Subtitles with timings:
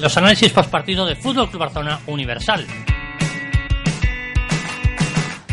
[0.00, 2.66] Los análisis post partido de Fútbol Club Barcelona Universal.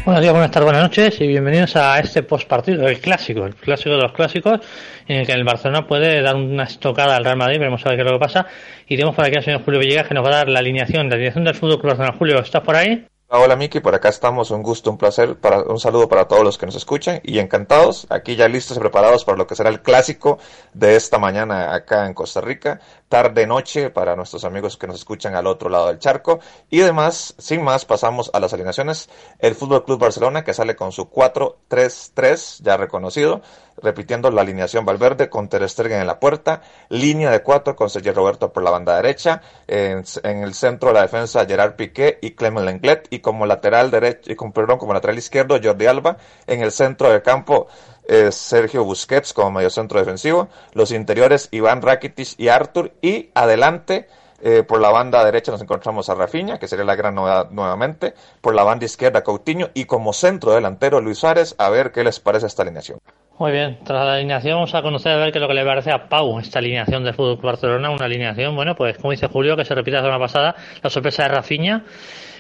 [0.03, 3.55] Buenos días, buenas tardes, buenas noches y bienvenidos a este post partido, el clásico, el
[3.55, 4.59] clásico de los clásicos,
[5.07, 7.98] en el que el Barcelona puede dar una estocada al Real Madrid, veremos a ver
[7.98, 8.48] qué es lo que pasa.
[8.88, 11.07] Y tenemos por aquí al señor Julio Villegas que nos va a dar la alineación,
[11.07, 12.17] la alineación del Fútbol Club Barcelona.
[12.17, 13.05] Julio, ¿estás por ahí?
[13.34, 16.58] Hola Miki, por acá estamos, un gusto, un placer, para, un saludo para todos los
[16.58, 19.81] que nos escuchan y encantados, aquí ya listos y preparados para lo que será el
[19.81, 20.38] clásico
[20.73, 25.35] de esta mañana acá en Costa Rica, tarde noche para nuestros amigos que nos escuchan
[25.35, 26.40] al otro lado del charco.
[26.70, 29.09] Y además, sin más, pasamos a las alineaciones,
[29.40, 33.41] el Fútbol Club Barcelona que sale con su 4-3-3 ya reconocido,
[33.84, 38.13] repitiendo la alineación Valverde con Ter Stegen en la puerta, línea de cuatro con Sergio
[38.13, 42.65] Roberto por la banda derecha, en, el centro de la defensa Gerard Piqué y Clement
[42.65, 43.07] Lenglet.
[43.09, 46.15] Y como lateral derecho y con como lateral izquierdo Jordi Alba,
[46.48, 47.68] en el centro del campo
[48.07, 54.08] eh, Sergio Busquets como medio centro defensivo, los interiores Iván Rakitic y Artur y adelante
[54.43, 58.13] eh, por la banda derecha nos encontramos a Rafinha, que sería la gran novedad nuevamente.
[58.41, 61.55] Por la banda izquierda Coutinho y como centro delantero Luis Suárez.
[61.60, 62.99] A ver qué les parece esta alineación.
[63.38, 65.66] Muy bien, tras la alineación vamos a conocer a ver qué es lo que le
[65.66, 69.56] parece a Pau esta alineación del Fútbol Barcelona, una alineación, bueno, pues como dice Julio,
[69.56, 71.84] que se repite la semana pasada, la sorpresa de Rafinha.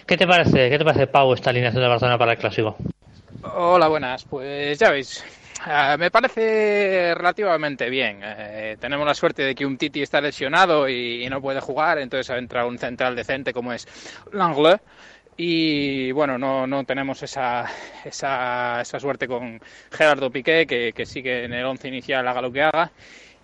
[0.05, 2.75] ¿Qué te parece, qué te parece Pau esta alineación de Barcelona para el Clásico?
[3.55, 4.25] Hola, buenas.
[4.25, 5.23] Pues ya veis,
[5.67, 8.19] eh, me parece relativamente bien.
[8.23, 12.29] Eh, tenemos la suerte de que un Titi está lesionado y, no puede jugar, entonces
[12.29, 13.87] ha entrado un central decente como es
[14.33, 14.79] Langle
[15.37, 17.65] y bueno, no, no tenemos esa,
[18.05, 19.59] esa, esa, suerte con
[19.91, 22.91] Gerardo Piqué, que, que, sigue en el once inicial, haga lo que haga.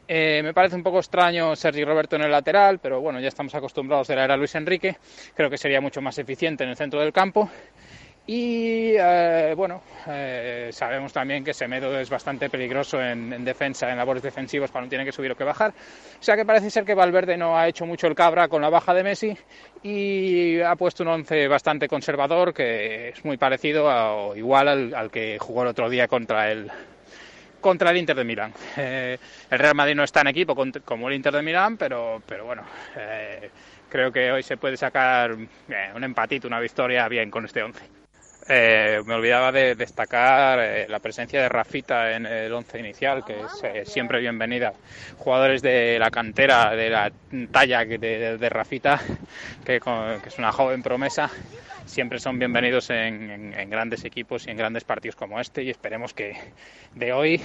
[0.08, 3.54] Eh, me parece un poco extraño Sergi Roberto en el lateral, pero bueno, ya estamos
[3.56, 4.98] acostumbrados de la era Luis Enrique.
[5.36, 7.50] Creo que sería mucho más eficiente en el centro del campo.
[8.30, 14.22] Y eh, bueno, eh, sabemos también que Semedo es bastante peligroso en, defensa, en labores
[14.22, 15.72] defensivas cuando tiene que subir o que bajar.
[15.72, 18.70] O sea que parece ser que Valverde no ha hecho mucho el cabra con la
[18.70, 19.38] baja de Messi
[19.82, 25.38] y ha puesto un once bastante conservador que es muy parecido o igual al, que
[25.40, 26.70] jugó el otro día contra el,
[27.62, 28.54] contra el Inter de Milán.
[28.76, 29.18] Eh,
[29.50, 32.64] el Real Madrid no está en equipo como el Inter de Milán, pero, pero bueno,
[33.90, 37.98] creo que hoy se puede sacar un empatito, una victoria bien con este once.
[38.50, 43.42] Eh, me olvidaba de destacar eh, la presencia de Rafita en el once inicial, que
[43.42, 44.72] es eh, siempre bienvenida.
[45.18, 47.12] Jugadores de la cantera, de la
[47.52, 49.02] talla de, Rafita,
[49.66, 49.82] que,
[50.26, 51.30] es una joven promesa,
[51.86, 56.38] siempre son bienvenidos en, grandes equipos y en grandes partidos como este y esperemos que
[56.96, 57.42] de hoy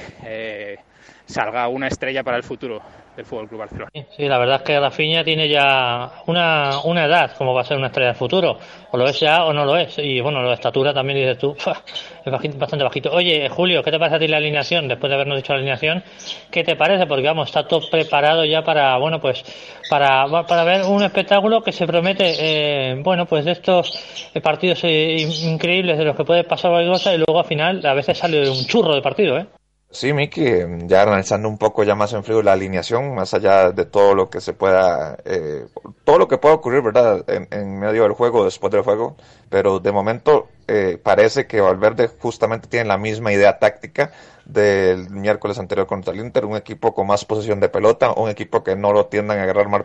[1.26, 2.80] salga una estrella para el futuro
[3.16, 3.90] del Fútbol Club Barcelona.
[4.16, 7.76] Sí, la verdad es que Rafinha tiene ya una, una edad como va a ser
[7.76, 8.58] una estrella del futuro.
[8.90, 9.98] O lo es ya o no lo es.
[9.98, 11.54] Y bueno, la estatura también dices tú,
[12.24, 13.10] es bastante bajito.
[13.12, 14.88] Oye, Julio, ¿qué te parece a ti la alineación?
[14.88, 16.02] Después de habernos dicho la alineación,
[16.50, 17.06] ¿qué te parece?
[17.06, 19.44] Porque vamos, está todo preparado ya para, bueno, pues
[19.90, 23.98] para, para ver un espectáculo que se promete, eh, bueno, pues de estos
[24.42, 28.18] partidos eh, increíbles de los que puede pasar cualquier y luego al final a veces
[28.18, 29.46] sale un churro de partido, ¿eh?
[29.94, 30.42] Sí, Miki,
[30.86, 34.30] ya analizando un poco ya más en frío la alineación, más allá de todo lo
[34.30, 35.66] que se pueda, eh,
[36.04, 37.22] todo lo que pueda ocurrir, ¿verdad?
[37.28, 39.16] En, en, medio del juego, después del juego,
[39.50, 44.12] pero de momento eh, parece que Valverde justamente tiene la misma idea táctica
[44.44, 48.62] del miércoles anterior contra el Inter, un equipo con más posesión de pelota, un equipo
[48.62, 49.84] que no lo tiendan a agarrar mal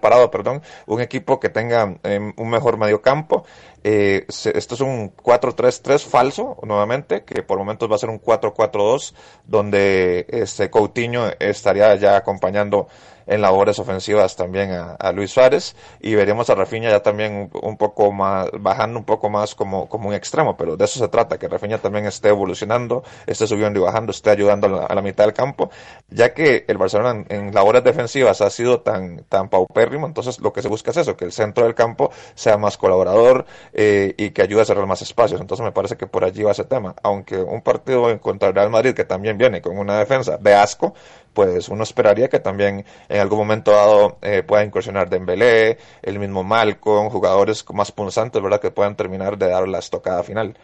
[0.00, 3.44] parado, perdón, un equipo que tenga em, un mejor medio campo.
[3.84, 9.14] Eh, esto es un 4-3-3 falso, nuevamente, que por momentos va a ser un 4-4-2,
[9.46, 12.88] donde este Coutinho estaría ya acompañando
[13.28, 18.10] en labores ofensivas también a, Luis Suárez y veremos a Rafinha ya también un, poco
[18.10, 21.46] más, bajando un poco más como, como un extremo, pero de eso se trata, que
[21.46, 25.70] Rafinha también esté evolucionando, esté subiendo y bajando, esté ayudando a la, mitad del campo,
[26.08, 30.62] ya que el Barcelona en, labores defensivas ha sido tan, tan paupérrimo, entonces lo que
[30.62, 34.42] se busca es eso, que el centro del campo sea más colaborador eh, y que
[34.42, 37.36] ayude a cerrar más espacios, entonces me parece que por allí va ese tema, aunque
[37.36, 40.94] un partido contra el Real Madrid que también viene con una defensa de asco,
[41.38, 46.42] pues uno esperaría que también en algún momento dado eh, pueda incursionar Dembélé, el mismo
[46.42, 48.60] Malcolm, jugadores más punzantes, ¿verdad?
[48.60, 50.58] Que puedan terminar de dar la estocada final.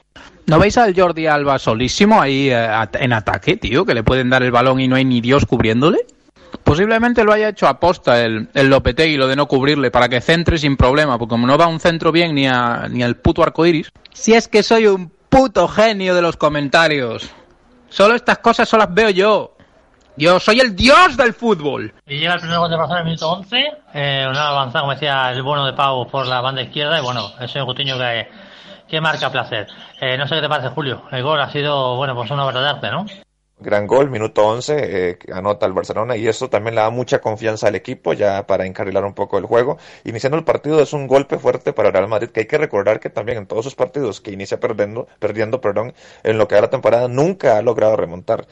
[0.47, 3.85] ¿No veis al Jordi Alba solísimo ahí eh, en ataque, tío?
[3.85, 5.99] Que le pueden dar el balón y no hay ni Dios cubriéndole.
[6.65, 10.59] Posiblemente lo haya hecho aposta el, el Lopetegui, lo de no cubrirle, para que centre
[10.59, 13.65] sin problema, porque como no va un centro bien ni, a, ni al puto arco
[13.65, 13.93] iris.
[14.13, 17.31] Si es que soy un puto genio de los comentarios.
[17.91, 19.54] Solo estas cosas solo las veo yo.
[20.17, 21.93] Yo soy el dios del fútbol.
[22.07, 23.57] Y llega el primer gol de Barcelona en el minuto 11.
[23.95, 27.01] Eh, una avanzada, como decía, el bueno de Pau por la banda izquierda.
[27.01, 28.29] Y bueno, ese Coutinho que,
[28.87, 29.67] que marca placer.
[30.01, 31.03] Eh, no sé qué te parece, Julio.
[31.11, 33.07] El gol ha sido, bueno, pues una obra de arte, ¿no?
[33.59, 37.69] Gran gol, minuto 11, eh, anota el Barcelona y eso también le da mucha confianza
[37.69, 39.79] al equipo ya para encarrilar un poco el juego.
[40.05, 43.11] Iniciando el partido es un golpe fuerte para Real Madrid que hay que recordar que
[43.11, 45.95] también en todos sus partidos que inicia perdiendo, perdiendo perdón,
[46.25, 48.47] en lo que da la temporada nunca ha logrado remontar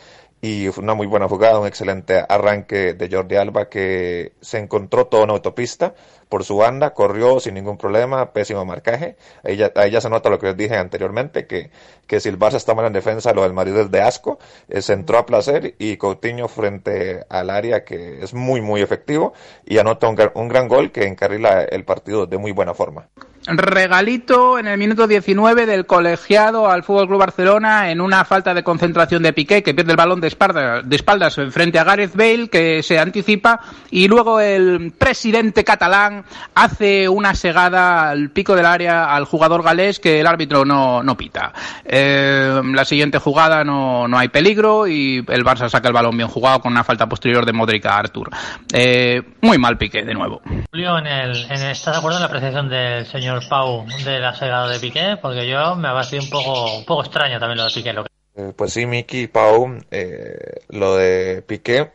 [0.45, 5.07] y fue una muy buena jugada, un excelente arranque de Jordi Alba que se encontró
[5.07, 5.95] todo en autopista
[6.33, 9.17] por su banda, corrió sin ningún problema, pésimo marcaje.
[9.45, 11.71] Ahí ya, ahí ya se nota lo que les dije anteriormente, que,
[12.07, 14.39] que si el Barça está mal en defensa, lo del Madrid es de asco.
[14.71, 19.35] Eh, se entró a placer y Coutinho frente al área que es muy, muy efectivo
[19.67, 23.09] y anota un, un gran gol que encarrila el partido de muy buena forma
[23.47, 28.63] regalito en el minuto 19 del colegiado al Fútbol Club Barcelona en una falta de
[28.63, 32.49] concentración de Piqué que pierde el balón de espaldas, de espaldas frente a Gareth Bale
[32.49, 36.22] que se anticipa y luego el presidente catalán
[36.55, 41.17] hace una segada al pico del área al jugador galés que el árbitro no, no
[41.17, 41.53] pita.
[41.85, 46.29] Eh, la siguiente jugada no, no hay peligro y el Barça saca el balón bien
[46.29, 48.31] jugado con una falta posterior de Modric a Artur.
[48.73, 50.41] Eh, muy mal Piqué de nuevo.
[50.71, 54.35] Julio, en el, en, ¿estás de acuerdo en la apreciación del señor Pau de la
[54.35, 55.17] segada de Piqué?
[55.21, 57.93] Porque yo me ha parecido un poco, un poco extraño también lo de Piqué.
[57.93, 58.11] Lo que...
[58.37, 61.93] eh, pues sí, Miki, Pau, eh, lo de Piqué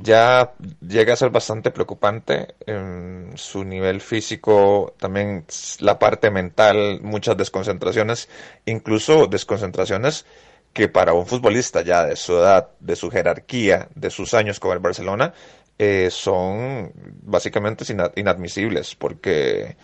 [0.00, 5.44] ya llega a ser bastante preocupante en su nivel físico, también
[5.80, 8.28] la parte mental, muchas desconcentraciones,
[8.64, 10.24] incluso desconcentraciones
[10.72, 14.72] que para un futbolista ya de su edad, de su jerarquía, de sus años con
[14.72, 15.34] el Barcelona,
[15.78, 16.92] eh, son
[17.22, 17.84] básicamente
[18.16, 19.76] inadmisibles, porque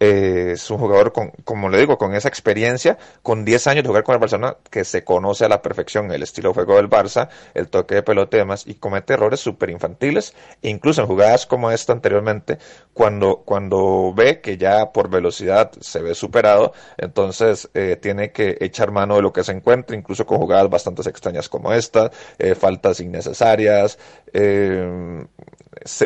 [0.00, 3.88] eh, es un jugador, con, como le digo, con esa experiencia, con 10 años de
[3.88, 6.90] jugar con el Barcelona, que se conoce a la perfección el estilo de juego del
[6.90, 11.46] Barça, el toque de pelote y demás, y comete errores súper infantiles, incluso en jugadas
[11.46, 12.58] como esta anteriormente,
[12.92, 18.90] cuando, cuando ve que ya por velocidad se ve superado, entonces eh, tiene que echar
[18.90, 23.00] mano de lo que se encuentra, incluso con jugadas bastante extrañas como esta, eh, faltas
[23.00, 23.98] innecesarias,
[24.32, 25.24] eh,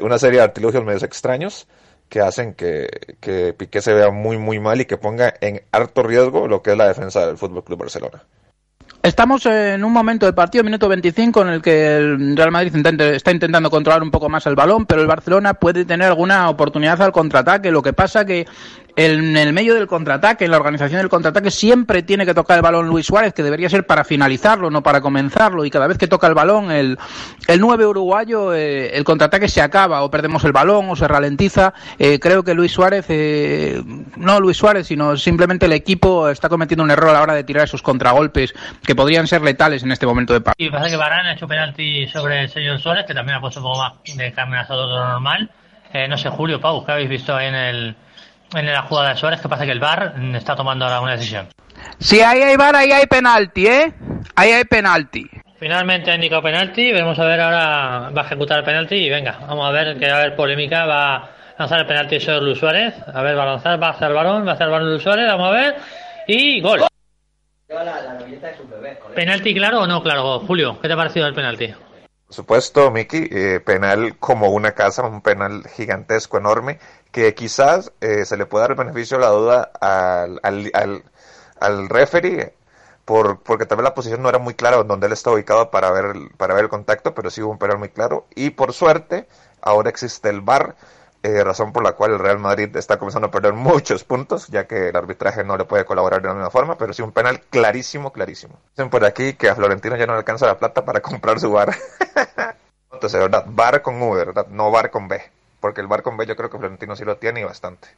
[0.02, 1.66] una serie de artilugios medios extraños
[2.10, 2.88] que hacen que,
[3.20, 6.72] que Piqué se vea muy muy mal y que ponga en harto riesgo lo que
[6.72, 8.22] es la defensa del Fútbol Club Barcelona.
[9.02, 13.30] Estamos en un momento del partido, minuto 25, en el que el Real Madrid está
[13.30, 17.10] intentando controlar un poco más el balón, pero el Barcelona puede tener alguna oportunidad al
[17.10, 17.70] contraataque.
[17.70, 18.46] Lo que pasa que
[18.96, 22.62] en el medio del contraataque, en la organización del contraataque, siempre tiene que tocar el
[22.62, 25.64] balón Luis Suárez, que debería ser para finalizarlo, no para comenzarlo.
[25.64, 26.98] Y cada vez que toca el balón, el,
[27.46, 31.75] el 9 uruguayo, eh, el contraataque se acaba, o perdemos el balón, o se ralentiza.
[31.98, 33.82] Eh, creo que Luis Suárez, eh,
[34.16, 37.44] no Luis Suárez, sino simplemente el equipo está cometiendo un error a la hora de
[37.44, 38.54] tirar esos contragolpes
[38.84, 40.69] que podrían ser letales en este momento de partido.
[40.69, 43.60] Y pasa que Barán ha hecho penalti sobre el señor Suárez, que también ha puesto
[43.60, 45.50] un poco más de carne asado normal.
[45.92, 47.96] Eh, no sé, Julio, Pau, ¿qué habéis visto ahí en el
[48.55, 51.49] en la jugada de Suárez, que pasa que el VAR está tomando ahora una decisión.
[51.99, 53.93] Si ahí hay VAR, ahí hay penalti, ¿eh?
[54.37, 55.29] Ahí hay penalti.
[55.58, 59.38] Finalmente ha indicado penalti, vamos a ver ahora, va a ejecutar el penalti y venga,
[59.47, 62.59] vamos a ver que va a haber polémica, va a lanzar el penalti sobre Luis
[62.59, 64.73] Suárez, a ver, va a lanzar, va a hacer el balón, va a hacer el
[64.73, 65.76] balón Luis Suárez, vamos a ver,
[66.26, 66.80] y gol.
[69.14, 70.78] ¿Penalti claro o no claro, Julio?
[70.80, 71.75] ¿Qué te ha parecido el penalti?
[72.30, 76.78] Por supuesto, Miki, eh, penal como una casa, un penal gigantesco, enorme,
[77.10, 81.04] que quizás eh, se le pueda dar el beneficio de la duda al, al, al,
[81.58, 82.54] al referee,
[83.04, 85.90] por, porque tal vez la posición no era muy clara donde él está ubicado para
[85.90, 88.28] ver, para ver el contacto, pero sí hubo un penal muy claro.
[88.37, 89.26] Y por suerte,
[89.60, 90.76] ahora existe el VAR,
[91.22, 94.66] eh, razón por la cual el Real Madrid está comenzando a perder muchos puntos, ya
[94.66, 97.40] que el arbitraje no le puede colaborar de la misma forma, pero sí un penal
[97.50, 98.58] clarísimo, clarísimo.
[98.70, 101.50] Dicen por aquí que a Florentino ya no le alcanza la plata para comprar su
[101.50, 101.74] VAR.
[102.92, 103.44] Entonces, ¿verdad?
[103.48, 104.46] VAR con V, ¿verdad?
[104.48, 105.20] No VAR con B
[105.60, 107.88] porque el bar con B yo creo que Florentino sí lo tiene y bastante.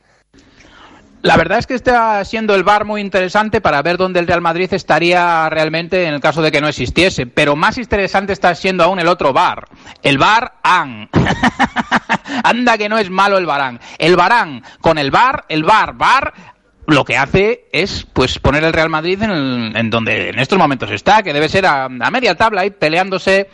[1.23, 4.41] La verdad es que está siendo el bar muy interesante para ver dónde el Real
[4.41, 7.27] Madrid estaría realmente en el caso de que no existiese.
[7.27, 9.69] Pero más interesante está siendo aún el otro bar,
[10.03, 11.09] el bar AN.
[12.45, 13.79] Anda que no es malo el barán.
[13.99, 16.35] El barán con el bar, el bar, bar,
[16.89, 20.59] lo que hace es pues poner el Real Madrid en, el, en donde en estos
[20.59, 23.49] momentos está, que debe ser a, a media tabla ahí peleándose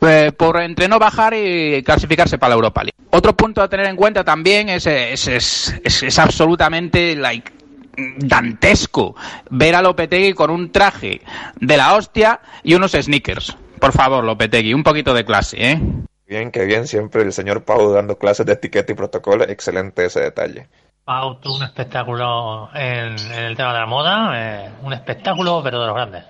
[0.00, 2.96] eh, por entre no bajar y clasificarse para la Europa League.
[3.10, 7.52] Otro punto a tener en cuenta también es, es, es, es absolutamente like,
[8.18, 9.14] dantesco
[9.50, 11.22] ver a Lopetegui con un traje
[11.60, 13.56] de la hostia y unos sneakers.
[13.80, 15.80] Por favor, Lopetegui, un poquito de clase, ¿eh?
[16.26, 20.20] Bien, que bien, siempre el señor Pau dando clases de etiqueta y protocolo, excelente ese
[20.20, 20.66] detalle.
[21.04, 25.80] Pau, tú un espectáculo en, en el tema de la moda, eh, un espectáculo, pero
[25.80, 26.24] de los grandes.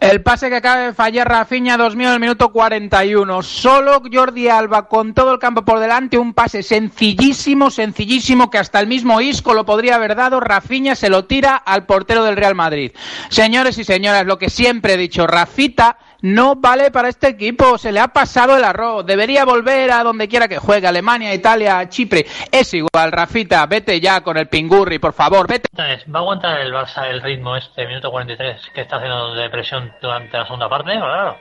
[0.00, 3.42] El pase que acaba de fallar Rafinha, 2000 en el minuto 41.
[3.42, 8.78] Solo Jordi Alba con todo el campo por delante, un pase sencillísimo, sencillísimo que hasta
[8.78, 10.38] el mismo Isco lo podría haber dado.
[10.38, 12.92] Rafinha se lo tira al portero del Real Madrid.
[13.28, 17.92] Señores y señoras, lo que siempre he dicho, Rafita no vale para este equipo, se
[17.92, 22.26] le ha pasado el arroz, debería volver a donde quiera que juegue, Alemania, Italia, Chipre,
[22.50, 25.68] es igual, Rafita, vete ya con el pingurri, por favor, vete.
[25.78, 29.92] ¿Va a aguantar el Barça el ritmo este, minuto 43, que está haciendo de presión
[30.00, 30.92] durante la segunda parte?
[30.92, 31.38] Claro,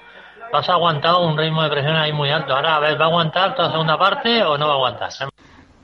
[0.51, 3.07] Barça ha aguantado un ritmo de presión ahí muy alto, ahora a ver, ¿va a
[3.07, 5.10] aguantar toda la segunda parte o no va a aguantar?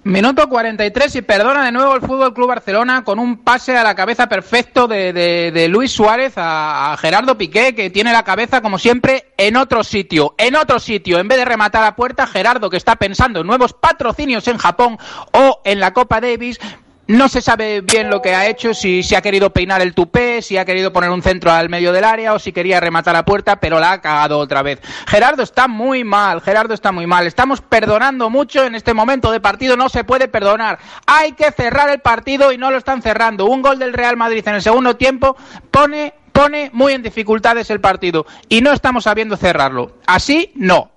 [0.06, 3.96] Minuto 43 y perdona de nuevo el Fútbol Club Barcelona con un pase a la
[3.96, 8.60] cabeza perfecto de, de, de Luis Suárez a, a, Gerardo Piqué, que tiene la cabeza,
[8.60, 10.36] como siempre, en otro sitio.
[10.38, 13.72] En otro sitio, en vez de rematar a puerta, Gerardo, que está pensando en nuevos
[13.72, 14.98] patrocinios en Japón
[15.32, 16.60] o en la Copa Davis,
[17.08, 20.42] no se sabe bien lo que ha hecho, si, si ha querido peinar el tupé,
[20.42, 23.26] si ha querido poner un centro al medio del área o si quería rematar a
[23.26, 24.80] puerta, pero la ha cagado otra vez.
[25.08, 27.28] Gerardo está muy mal, Gerardo está muy mal.
[27.28, 30.80] Estamos perdonando mucho en este momento de partido, no se puede perdonar.
[31.06, 33.48] Hay que cerrar el partido y no lo están cerrando.
[33.48, 35.36] Un gol del Real Madrid en el segundo tiempo
[35.72, 39.98] pone, pone muy en dificultades el partido y no estamos sabiendo cerrarlo.
[40.06, 40.93] Así no.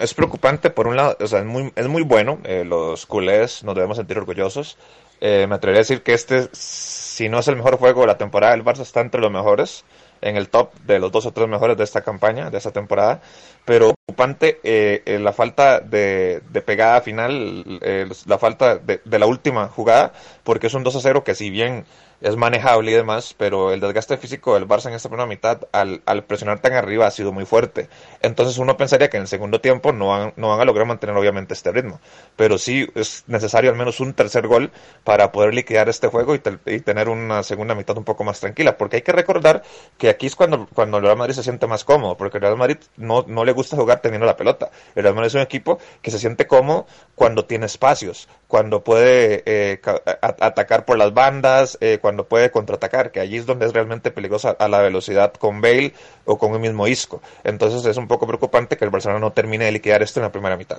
[0.00, 3.62] Es preocupante, por un lado, o sea, es muy, es muy bueno, eh, los culés
[3.62, 4.76] nos debemos sentir orgullosos.
[5.20, 8.18] Eh, me atrevería a decir que este, si no es el mejor juego de la
[8.18, 9.84] temporada, el Barça está entre los mejores,
[10.22, 13.20] en el top de los dos o tres mejores de esta campaña, de esta temporada.
[13.64, 17.64] Pero preocupante eh, la falta de, de pegada final,
[18.26, 20.12] la falta de, de, la última jugada,
[20.42, 21.84] porque es un 2 a 0 que si bien
[22.20, 26.02] es manejable y demás, pero el desgaste físico del Barça en esta primera mitad al,
[26.06, 27.88] al, presionar tan arriba ha sido muy fuerte.
[28.22, 31.16] Entonces uno pensaría que en el segundo tiempo no van, no van a lograr mantener
[31.16, 32.00] obviamente este ritmo,
[32.36, 34.70] pero sí es necesario al menos un tercer gol
[35.04, 38.40] para poder liquidar este juego y, te, y tener una segunda mitad un poco más
[38.40, 39.62] tranquila, porque hay que recordar
[39.98, 42.56] que aquí es cuando, cuando el Real Madrid se siente más cómodo, porque el Real
[42.56, 44.70] Madrid no, no le gusta jugar teniendo la pelota.
[44.94, 49.42] El Real Madrid es un equipo que se siente cómodo cuando tiene espacios, cuando puede
[49.46, 49.80] eh,
[50.20, 54.50] atacar por las bandas, eh, cuando puede contraatacar, que allí es donde es realmente peligrosa
[54.50, 55.92] a la velocidad con Bale
[56.24, 57.20] o con el mismo Isco.
[57.42, 60.30] Entonces es un poco preocupante que el Barcelona no termine de liquidar esto en la
[60.30, 60.78] primera mitad.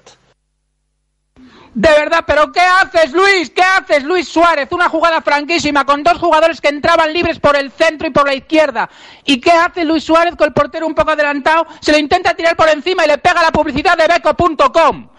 [1.73, 3.49] De verdad, pero ¿qué haces, Luis?
[3.49, 4.69] ¿Qué haces, Luis Suárez?
[4.71, 8.33] Una jugada franquísima con dos jugadores que entraban libres por el centro y por la
[8.33, 8.89] izquierda.
[9.25, 11.67] ¿Y qué hace Luis Suárez con el portero un poco adelantado?
[11.81, 15.09] Se lo intenta tirar por encima y le pega la publicidad de beco.com.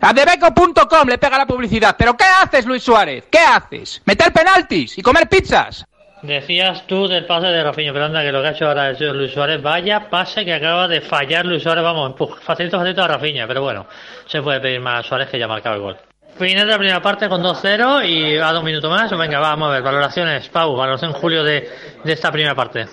[0.00, 1.96] A debeco.com le pega la publicidad.
[1.98, 3.24] ¿Pero qué haces, Luis Suárez?
[3.30, 4.00] ¿Qué haces?
[4.04, 5.84] ¿Meter penaltis y comer pizzas?
[6.22, 9.00] Decías tú del pase de Rafinha, pero anda, que lo que ha hecho ahora es
[9.00, 13.46] Luis Suárez, vaya pase que acaba de fallar Luis Suárez, vamos, facilito, facilito a Rafinha,
[13.46, 13.86] pero bueno,
[14.26, 15.96] se puede pedir más a Suárez que ya ha el gol.
[16.36, 19.72] Final de la primera parte con 2-0 y a dos minutos más, venga, vamos a
[19.72, 21.68] ver, valoraciones, Pau, valoración Julio de,
[22.02, 22.86] de esta primera parte.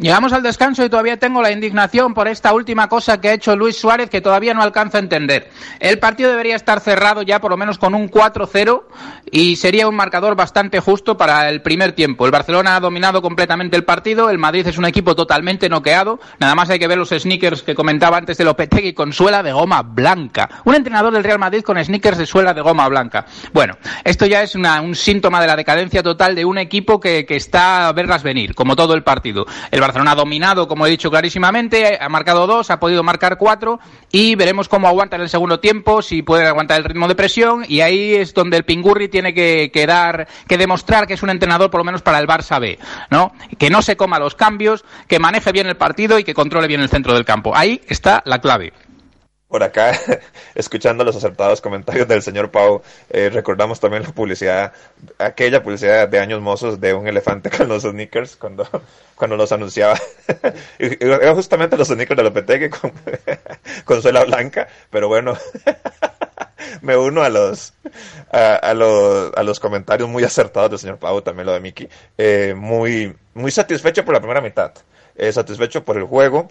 [0.00, 3.54] Llegamos al descanso y todavía tengo la indignación por esta última cosa que ha hecho
[3.54, 5.50] Luis Suárez que todavía no alcanza a entender.
[5.78, 8.84] El partido debería estar cerrado ya por lo menos con un 4-0
[9.30, 12.24] y sería un marcador bastante justo para el primer tiempo.
[12.24, 16.54] El Barcelona ha dominado completamente el partido, el Madrid es un equipo totalmente noqueado, nada
[16.54, 19.82] más hay que ver los sneakers que comentaba antes de Lopetegui con suela de goma
[19.82, 20.48] blanca.
[20.64, 23.26] Un entrenador del Real Madrid con sneakers de suela de goma blanca.
[23.52, 27.26] Bueno, esto ya es una, un síntoma de la decadencia total de un equipo que,
[27.26, 29.44] que está a verlas venir, como todo el partido.
[29.90, 33.80] Barcelona ha dominado, como he dicho clarísimamente, ha marcado dos, ha podido marcar cuatro
[34.12, 37.64] y veremos cómo aguanta en el segundo tiempo, si puede aguantar el ritmo de presión
[37.66, 41.30] y ahí es donde el Pingurri tiene que, que dar, que demostrar que es un
[41.30, 42.78] entrenador por lo menos para el Barça B,
[43.10, 43.32] ¿no?
[43.58, 46.82] Que no se coma los cambios, que maneje bien el partido y que controle bien
[46.82, 47.56] el centro del campo.
[47.56, 48.72] Ahí está la clave
[49.50, 49.92] por acá,
[50.54, 54.72] escuchando los acertados comentarios del señor Pau, eh, recordamos también la publicidad,
[55.18, 58.66] aquella publicidad de años mozos de un elefante con los sneakers cuando,
[59.16, 59.98] cuando los anunciaba.
[60.78, 62.92] Era justamente los sneakers de Lopetegui con,
[63.84, 65.36] con suela blanca, pero bueno,
[66.80, 67.74] me uno a los,
[68.30, 72.54] a, los, a los comentarios muy acertados del señor Pau, también lo de Miki, eh,
[72.56, 74.72] muy, muy satisfecho por la primera mitad.
[75.16, 76.48] Eh, satisfecho por el juego,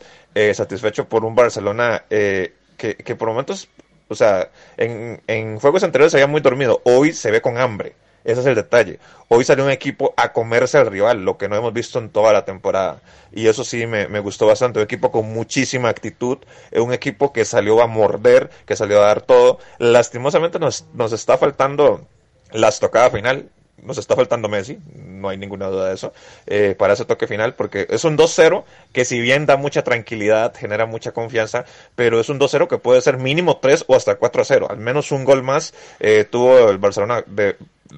[0.53, 3.69] satisfecho por un Barcelona eh, que, que, por momentos,
[4.07, 7.93] o sea, en, en, juegos anteriores se había muy dormido, hoy se ve con hambre.
[8.24, 9.00] Ese es el detalle.
[9.29, 12.33] Hoy salió un equipo a comerse al rival, lo que no hemos visto en toda
[12.33, 13.01] la temporada.
[13.31, 14.79] Y eso sí me, me gustó bastante.
[14.79, 16.39] Un equipo con muchísima actitud,
[16.74, 19.59] un equipo que salió a morder, que salió a dar todo.
[19.77, 22.05] Lastimosamente nos, nos está faltando
[22.51, 23.50] la estocada final
[23.83, 26.13] nos está faltando Messi, no hay ninguna duda de eso,
[26.48, 30.53] eh, para ese toque final, porque es un 2-0 que si bien da mucha tranquilidad,
[30.55, 34.69] genera mucha confianza, pero es un 2-0 que puede ser mínimo 3 o hasta 4-0,
[34.69, 37.57] al menos un gol más eh, tuvo el Barcelona de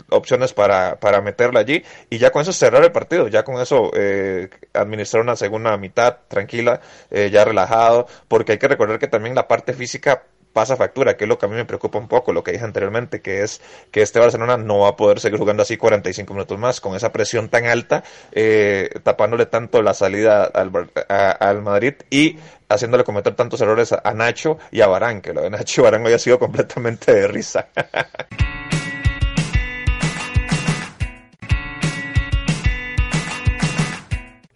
[0.09, 3.91] opciones para, para meterla allí y ya con eso cerrar el partido, ya con eso
[3.93, 9.35] eh, administrar una segunda mitad tranquila, eh, ya relajado, porque hay que recordar que también
[9.35, 10.23] la parte física
[10.53, 12.63] pasa factura, que es lo que a mí me preocupa un poco, lo que dije
[12.63, 16.57] anteriormente, que es que este Barcelona no va a poder seguir jugando así 45 minutos
[16.57, 20.71] más, con esa presión tan alta, eh, tapándole tanto la salida al,
[21.07, 22.37] al Madrid y
[22.69, 26.05] haciéndole cometer tantos errores a, Nacho y a Barán, que lo de Nacho y Barán
[26.05, 27.67] hoy ha sido completamente de risa.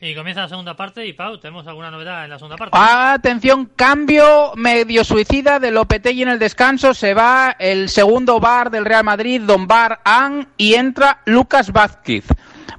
[0.05, 2.77] Y comienza la segunda parte y Pau, ¿tenemos alguna novedad en la segunda parte?
[2.77, 6.93] Atención, cambio medio suicida de Lopetegui en el descanso.
[6.93, 12.25] Se va el segundo bar del Real Madrid, Don Bar An, y entra Lucas Vázquez.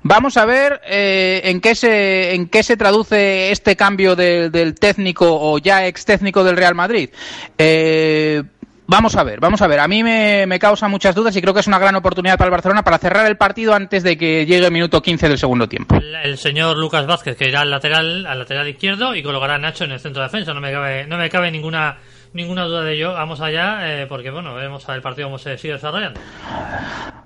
[0.03, 5.27] Vamos a ver eh, en, qué se, en qué se traduce este cambio del técnico
[5.29, 7.11] o ya ex técnico del Real Madrid.
[7.59, 8.45] Eh,
[8.89, 9.81] Vamos a ver, vamos a ver.
[9.81, 12.53] A mí me, causa muchas dudas y creo que es una gran oportunidad para el
[12.53, 15.97] Barcelona para cerrar el partido antes de que llegue el minuto 15 del segundo tiempo.
[16.23, 19.85] El, señor Lucas Vázquez que irá al lateral, al lateral izquierdo y colocará a Nacho
[19.85, 20.55] en el centro de defensa.
[20.55, 21.97] No me cabe, no me cabe ninguna
[22.37, 23.15] ninguna duda de ello.
[23.15, 26.21] Vamos allá, eh, porque bueno, veremos el partido cómo se sigue desarrollando.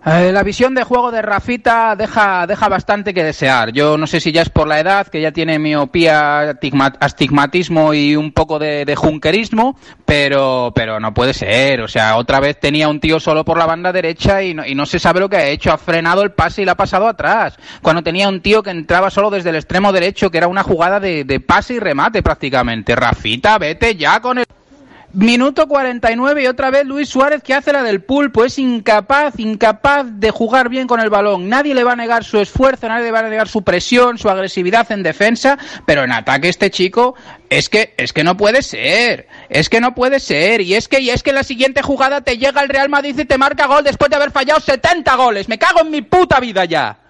[0.06, 3.72] Eh, la visión de juego de Rafita deja, deja bastante que desear.
[3.72, 6.56] Yo no sé si ya es por la edad, que ya tiene miopía,
[7.00, 9.76] astigmatismo y un poco de, de junquerismo,
[10.06, 11.82] pero, pero no puede ser.
[11.82, 14.74] O sea, otra vez tenía un tío solo por la banda derecha y no, y
[14.74, 15.72] no se sabe lo que ha hecho.
[15.72, 17.58] Ha frenado el pase y lo ha pasado atrás.
[17.82, 21.00] Cuando tenía un tío que entraba solo desde el extremo derecho, que era una jugada
[21.00, 22.94] de pase y remate prácticamente.
[22.94, 24.46] Rafita, vete ya con el...
[25.12, 28.44] Minuto 49 y otra vez Luis Suárez que hace la del pulpo.
[28.44, 31.48] Es incapaz, incapaz de jugar bien con el balón.
[31.48, 34.30] Nadie le va a negar su esfuerzo, nadie le va a negar su presión, su
[34.30, 37.16] agresividad en defensa, pero en ataque este chico
[37.48, 39.26] es que es que no puede ser.
[39.48, 40.60] Es que no puede ser.
[40.60, 43.24] Y es que y es que la siguiente jugada te llega el Real Madrid y
[43.24, 45.48] te marca gol después de haber fallado 70 goles.
[45.48, 47.09] Me cago en mi puta vida ya.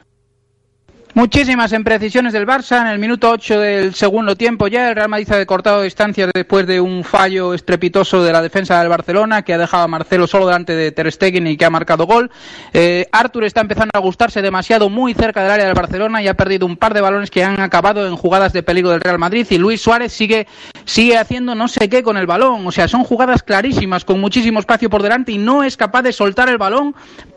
[1.13, 4.91] Muchísimas imprecisiones del Barça en el minuto 8 del segundo tiempo ya.
[4.91, 8.89] El Real Madrid ha cortado distancias después de un fallo estrepitoso de la defensa del
[8.89, 12.07] Barcelona que ha dejado a Marcelo solo delante de Ter Stegen y que ha marcado
[12.07, 12.31] gol.
[12.73, 16.35] Eh, Artur está empezando a gustarse demasiado muy cerca del área del Barcelona y ha
[16.35, 19.45] perdido un par de balones que han acabado en jugadas de peligro del Real Madrid
[19.51, 20.47] y Luis Suárez sigue,
[20.85, 22.65] sigue haciendo no sé qué con el balón.
[22.69, 26.13] O sea, son jugadas clarísimas con muchísimo espacio por delante y no es capaz de
[26.13, 26.95] soltar el balón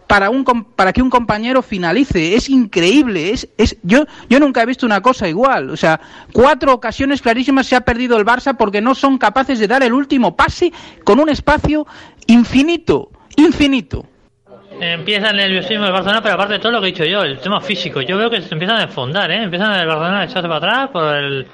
[0.07, 0.43] para, un,
[0.75, 2.35] para que un compañero finalice.
[2.35, 3.31] Es increíble.
[3.31, 5.69] Es, es, yo, yo nunca he visto una cosa igual.
[5.69, 5.99] O sea,
[6.31, 9.93] cuatro ocasiones clarísimas se ha perdido el Barça porque no son capaces de dar el
[9.93, 10.71] último pase
[11.03, 11.85] con un espacio
[12.27, 13.09] infinito.
[13.35, 14.05] Infinito.
[14.79, 17.39] Empieza el nerviosismo del Barcelona, pero aparte de todo lo que he dicho yo, el
[17.39, 18.01] tema físico.
[18.01, 19.43] Yo veo que se empiezan a desfondar, ¿eh?
[19.43, 21.47] Empiezan el Barcelona a echarse para atrás por, el,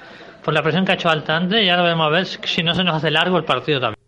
[0.44, 2.74] por la presión que ha hecho alta antes y ahora veremos a ver si no
[2.74, 3.99] se nos hace largo el partido también.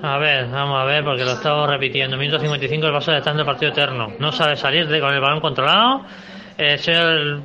[0.00, 2.16] A ver, vamos a ver, porque lo estamos repitiendo.
[2.16, 4.12] Minuto 55, el Barça está en el partido eterno.
[4.20, 6.02] No sabe salir de, con el balón controlado.
[6.56, 7.42] El señor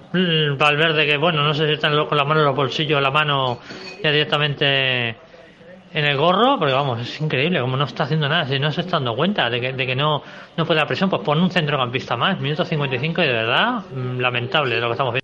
[0.57, 3.59] Valverde, que bueno, no sé si está con la mano en los bolsillos, la mano
[4.03, 8.57] ya directamente en el gorro, porque vamos, es increíble, como no está haciendo nada, si
[8.57, 10.23] no se está dando cuenta de que, de que no,
[10.57, 12.39] no puede la presión, pues pone un centrocampista más.
[12.39, 15.22] Minuto 55 y de verdad, mm, lamentable lo que estamos viendo.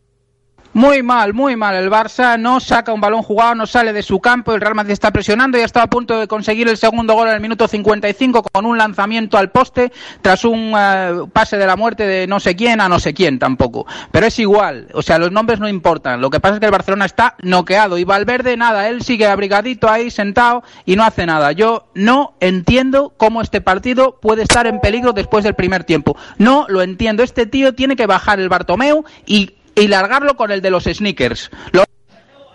[0.74, 1.76] Muy mal, muy mal.
[1.76, 4.54] El Barça no saca un balón jugado, no sale de su campo.
[4.54, 7.34] El Real Madrid está presionando y está a punto de conseguir el segundo gol en
[7.34, 12.06] el minuto 55 con un lanzamiento al poste tras un eh, pase de la muerte
[12.06, 13.88] de no sé quién a no sé quién tampoco.
[14.12, 16.22] Pero es igual, o sea, los nombres no importan.
[16.22, 19.90] Lo que pasa es que el Barcelona está noqueado y Valverde nada, él sigue abrigadito
[19.90, 21.52] ahí sentado y no hace nada.
[21.52, 26.16] Yo no entiendo cómo este partido puede estar en peligro después del primer tiempo.
[26.38, 27.24] No lo entiendo.
[27.24, 31.50] Este tío tiene que bajar el Bartomeu y y largarlo con el de los sneakers.
[31.72, 31.84] Lo...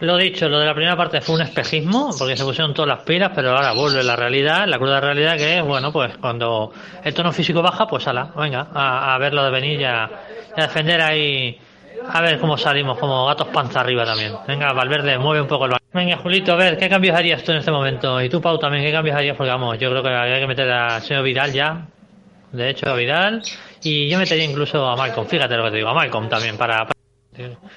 [0.00, 3.04] Lo dicho, lo de la primera parte fue un espejismo, porque se pusieron todas las
[3.04, 7.14] pilas, pero ahora vuelve la realidad, la cruda realidad que es, bueno, pues cuando el
[7.14, 10.10] tono físico baja, pues ala, venga, a, verlo de venir y a,
[10.56, 11.58] defender ahí,
[12.06, 14.32] a ver cómo salimos, como gatos panza arriba también.
[14.46, 15.88] Venga, Valverde, mueve un poco el balón.
[15.92, 18.20] Venga, Julito, a ver, ¿qué cambios harías tú en este momento?
[18.20, 19.36] Y tú, Pau, también, ¿qué cambios harías?
[19.36, 21.86] Porque vamos, yo creo que había que meter al señor Vidal ya,
[22.50, 23.42] de hecho, a Vidal,
[23.82, 26.93] y yo metería incluso a Malcolm, fíjate lo que te digo, a Malcolm también, para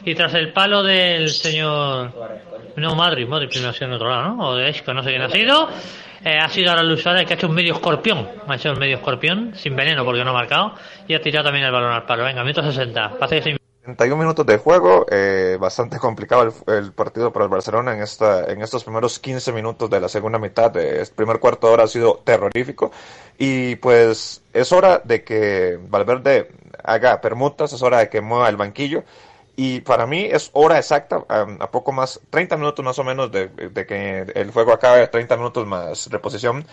[0.04, 2.14] y tras el palo del señor.
[2.76, 4.50] No, Madrid, Madrid primero ha sido en otro lado, ¿no?
[4.50, 5.70] O de Esco, no sé quién ha sido.
[6.24, 8.28] eh, ha sido ahora el usuario que ha hecho un medio escorpión.
[8.48, 10.74] Ha hecho un medio escorpión, sin veneno porque no ha marcado.
[11.08, 12.24] Y ha tirado también el balón al palo.
[12.24, 13.18] Venga, minuto 60.
[13.18, 17.94] Parece que 31 minutos de juego, eh, bastante complicado el, el, partido para el Barcelona
[17.94, 20.76] en esta en estos primeros 15 minutos de la segunda mitad.
[20.76, 22.92] El primer cuarto de hora ha sido terrorífico
[23.38, 26.50] y pues es hora de que Valverde
[26.84, 29.06] haga permutas, es hora de que mueva el banquillo
[29.60, 33.50] y para mí es hora exacta, a poco más, 30 minutos más o menos de,
[33.88, 36.64] que el juego acabe, 30 minutos más reposición,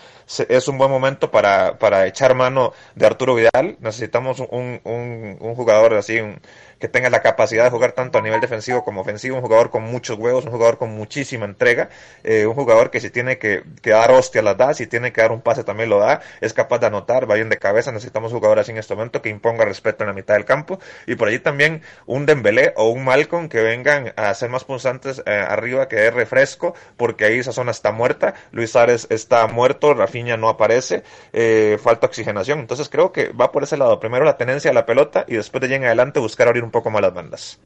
[0.47, 3.77] es un buen momento para, para echar mano de Arturo Vidal.
[3.79, 6.39] Necesitamos un, un, un jugador así, un,
[6.79, 9.83] que tenga la capacidad de jugar tanto a nivel defensivo como ofensivo, un jugador con
[9.83, 11.89] muchos huevos, un jugador con muchísima entrega,
[12.23, 15.31] eh, un jugador que si tiene que, dar hostia la da, si tiene que dar
[15.31, 18.69] un pase también lo da, es capaz de anotar, va bien de cabeza, necesitamos jugadores
[18.69, 20.79] en este momento que imponga respeto en la mitad del campo.
[21.07, 25.21] Y por allí también un Dembélé o un Malcolm que vengan a ser más punzantes
[25.25, 29.93] eh, arriba, que es refresco, porque ahí esa zona está muerta, Luis Ares está muerto,
[29.93, 34.37] Rafinha no aparece, eh, falta oxigenación, entonces creo que va por ese lado, primero la
[34.37, 37.01] tenencia de la pelota y después de allí en adelante buscar abrir un poco más
[37.01, 37.59] las bandas.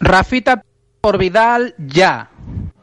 [0.00, 0.62] Rafita
[1.02, 2.30] por Vidal ya.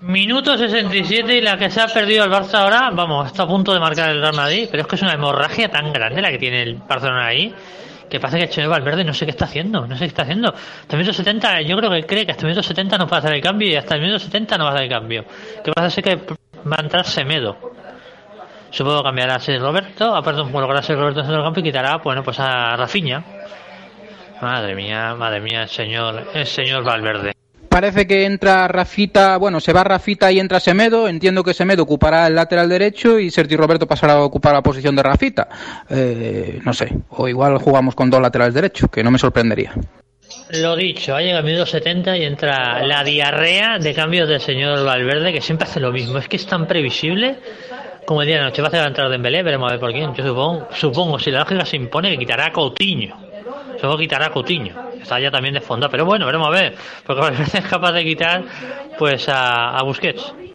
[0.02, 3.74] Minuto 67 y la que se ha perdido el Barça ahora, vamos, está a punto
[3.74, 6.38] de marcar el Real Madrid, pero es que es una hemorragia tan grande la que
[6.38, 7.52] tiene el Barcelona ahí,
[8.10, 10.50] que pasa que Chelo Valverde no sé qué está haciendo, no sé qué está haciendo.
[10.50, 13.18] Hasta el minuto 70, yo creo que cree que hasta el minuto 70 no va
[13.18, 15.26] a hacer el cambio y hasta el minuto 70 no va a hacer el cambio.
[15.64, 17.58] Que pasa es que va a entrar Semedo.
[18.70, 21.64] Supongo que cambiará a ser Roberto, aparte colocará a ser Roberto en el campo y
[21.64, 23.24] quitará, bueno, pues a Rafinha.
[24.44, 27.32] Madre mía, madre mía, el señor, el señor Valverde.
[27.70, 31.08] Parece que entra Rafita, bueno, se va Rafita y entra Semedo.
[31.08, 34.98] Entiendo que Semedo ocupará el lateral derecho y Sergio Roberto pasará a ocupar la posición
[34.98, 35.48] de Rafita.
[35.90, 39.74] Eh, no sé, o igual jugamos con dos laterales derechos, que no me sorprendería.
[40.52, 44.86] Lo dicho, ha llegado el minuto 70 y entra la diarrea de cambios del señor
[44.86, 46.18] Valverde, que siempre hace lo mismo.
[46.18, 47.38] Es que es tan previsible
[48.06, 49.92] como el día de la noche va a hacer entrar Dembélé, veremos a ver por
[49.94, 50.14] quién.
[50.14, 53.33] Yo supongo, supongo si la lógica se impone, que quitará a Coutinho.
[53.84, 56.74] Luego quitará a Coutinho, está ya también de fondo, pero bueno, veremos a ver,
[57.06, 58.42] porque es capaz de quitar
[58.98, 60.53] pues a, a Busquets.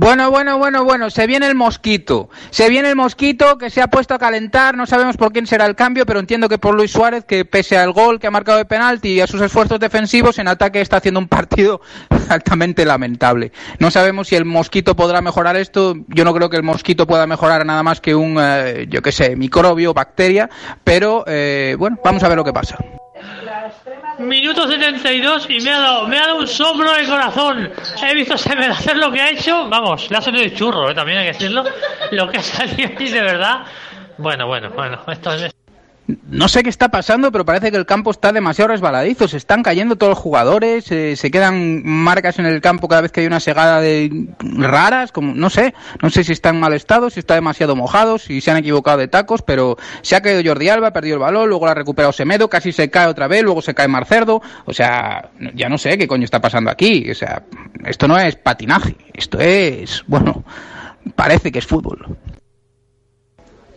[0.00, 2.30] Bueno, bueno, bueno, bueno, se viene el mosquito.
[2.48, 4.74] Se viene el mosquito que se ha puesto a calentar.
[4.74, 7.76] No sabemos por quién será el cambio, pero entiendo que por Luis Suárez, que pese
[7.76, 10.96] al gol que ha marcado de penalti y a sus esfuerzos defensivos, en ataque está
[10.96, 11.82] haciendo un partido
[12.30, 13.52] altamente lamentable.
[13.78, 15.94] No sabemos si el mosquito podrá mejorar esto.
[16.08, 19.12] Yo no creo que el mosquito pueda mejorar nada más que un, eh, yo qué
[19.12, 20.48] sé, microbio, bacteria.
[20.82, 22.78] Pero, eh, bueno, vamos a ver lo que pasa.
[24.20, 27.72] Minuto 72 y me ha dado, me ha dado un soplo de corazón.
[28.02, 29.68] He visto Semedo hacer lo que ha hecho.
[29.68, 30.94] Vamos, le ha salido el churro, ¿eh?
[30.94, 31.64] también hay que decirlo.
[32.10, 33.64] Lo que ha salido ahí de verdad.
[34.18, 35.02] Bueno, bueno, bueno.
[35.08, 35.54] Esto es,
[36.06, 39.28] no sé qué está pasando, pero parece que el campo está demasiado resbaladizo.
[39.28, 43.12] Se están cayendo todos los jugadores, eh, se quedan marcas en el campo cada vez
[43.12, 46.72] que hay una segada de raras, como no sé, no sé si está en mal
[46.72, 50.42] estado, si está demasiado mojado, si se han equivocado de tacos, pero se ha caído
[50.44, 53.28] Jordi Alba, ha perdido el balón, luego la ha recuperado Semedo, casi se cae otra
[53.28, 57.10] vez, luego se cae Marcerdo, o sea, ya no sé qué coño está pasando aquí,
[57.10, 57.42] o sea,
[57.84, 60.44] esto no es patinaje, esto es, bueno,
[61.14, 62.16] parece que es fútbol.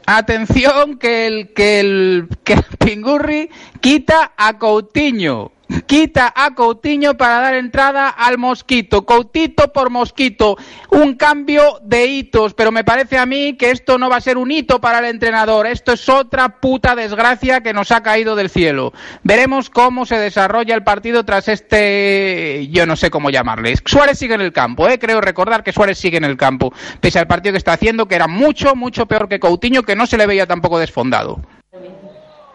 [0.06, 5.52] Atención que el que el que el Pingurri quita a Coutinho
[5.86, 9.06] quita a Coutinho para dar entrada al Mosquito.
[9.06, 10.58] Coutito por Mosquito.
[10.90, 14.38] Un cambio de hitos, pero me parece a mí que esto no va a ser
[14.38, 15.68] un hito para el entrenador.
[15.68, 18.94] Esto es otra puta desgracia que nos ha caído del cielo.
[19.24, 23.76] Veremos cómo se desarrolla el partido tras este, yo no sé cómo llamarle.
[23.86, 25.00] Suárez sigue en el campo, ¿eh?
[25.00, 28.16] creo recordar que Suárez sigue en el campo, pese al partido que está haciendo, que
[28.16, 31.40] era mucho, mucho peor que Coutinho, que no se le veía tampoco desfondado.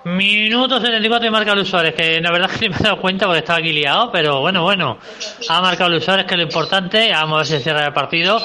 [0.08, 3.40] Minuto 74 y marca Luis Suárez, que la verdad que me he dado cuenta porque
[3.40, 4.96] estaba aquí pero bueno, bueno,
[5.50, 8.40] ha marcado Luis Suárez, que es lo importante, vamos a ver si cierra el partido.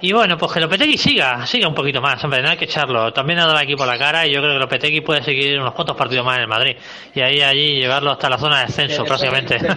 [0.00, 3.12] Y bueno, pues que Lopetegui siga, siga un poquito más, hombre, no hay que echarlo.
[3.12, 5.74] También ha dado aquí por la cara y yo creo que Lopetegui puede seguir unos
[5.74, 6.76] cuantos partidos más en el Madrid.
[7.14, 9.58] Y ahí, allí, llevarlo hasta la zona de descenso, prácticamente.
[9.58, 9.76] ¡Gol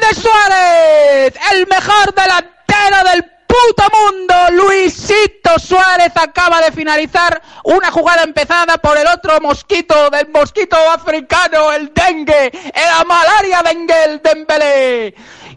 [0.00, 1.34] de Suárez!
[1.52, 4.34] ¡El mejor delantero del puto mundo.
[4.52, 11.72] Luisito Suárez acaba de finalizar una jugada empezada por el otro mosquito del mosquito africano,
[11.72, 15.14] el dengue, la malaria dengue, el Dembélé.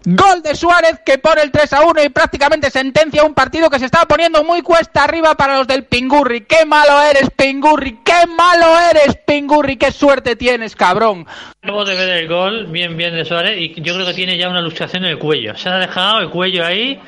[0.10, 3.80] Gol de Suárez que pone el 3 a 1 y prácticamente sentencia un partido que
[3.80, 6.42] se estaba poniendo muy cuesta arriba para los del Pingurri.
[6.42, 8.00] ¡Qué malo eres, Pingurri!
[8.06, 9.76] ¡Qué malo eres, Pingurri!
[9.76, 11.26] ¡Qué suerte tienes, cabrón!
[11.62, 14.50] Acabo de ver el gol, bien, bien de Suárez, y yo creo que tiene ya
[14.50, 15.58] una luxación en el cuello.
[15.58, 17.02] Se ha dejado el cuello ahí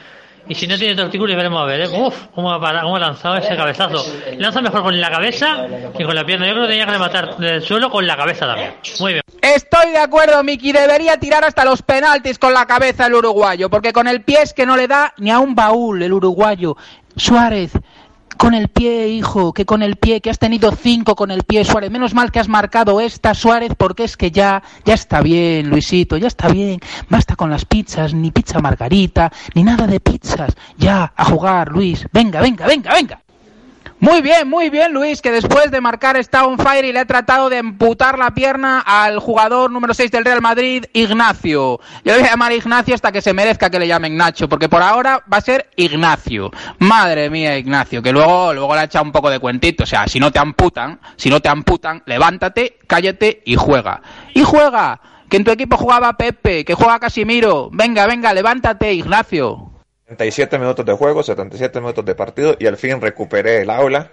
[0.49, 1.87] Y si no tiene tortícolis, veremos a ver, ¿eh?
[1.87, 4.03] Uf, cómo ha, parado, cómo ha lanzado ese cabezazo.
[4.37, 6.47] Lanza mejor con la cabeza que con la pierna.
[6.47, 8.73] Yo creo que tenía que rematar del suelo con la cabeza también.
[8.99, 9.23] Muy bien.
[9.41, 10.71] Estoy de acuerdo, Miki.
[10.71, 14.53] Debería tirar hasta los penaltis con la cabeza el uruguayo, porque con el pie es
[14.53, 16.75] que no le da ni a un baúl el uruguayo.
[17.15, 17.71] Suárez,
[18.37, 21.65] con el pie, hijo, que con el pie, que has tenido cinco con el pie,
[21.65, 21.91] Suárez.
[21.91, 26.17] Menos mal que has marcado esta, Suárez, porque es que ya, ya está bien, Luisito,
[26.17, 26.79] ya está bien.
[27.09, 30.55] Basta con las pizzas, ni pizza margarita, ni nada de pizzas.
[30.77, 32.07] Ya, a jugar, Luis.
[32.11, 33.21] Venga, venga, venga, venga.
[34.01, 37.05] Muy bien, muy bien, Luis, que después de marcar está on fire y le ha
[37.05, 41.81] tratado de emputar la pierna al jugador número 6 del Real Madrid, Ignacio.
[42.05, 44.81] Yo voy a llamar Ignacio hasta que se merezca que le llamen Nacho, porque por
[44.81, 46.49] ahora va a ser Ignacio.
[46.77, 49.83] Madre mía, Ignacio, que luego, luego le ha echado un poco de cuentito.
[49.83, 54.01] O sea, si no te amputan, si no te amputan, levántate, cállate y juega.
[54.33, 57.69] Y juega, que en tu equipo jugaba Pepe, que juega Casimiro.
[57.73, 59.69] Venga, venga, levántate, Ignacio.
[60.09, 64.09] 77 minutos de juego, 77 minutos de partido y al fin recuperé el aula.